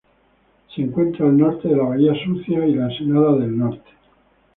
Se 0.73 0.81
encuentra 0.81 1.27
al 1.27 1.37
norte 1.37 1.67
de 1.67 1.75
la 1.75 1.83
Bahía 1.83 2.13
Sucia 2.25 2.65
y 2.65 2.73
la 2.73 2.85
Ensenada 2.91 3.35
del 3.37 3.55
Norte. 3.55 3.85